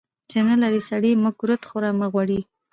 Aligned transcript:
چی 0.29 0.39
نلرې 0.47 0.81
سړي، 0.89 1.11
مه 1.23 1.31
کورت 1.39 1.61
خوره 1.69 1.91
مه 1.99 2.07
غوړي. 2.11 2.39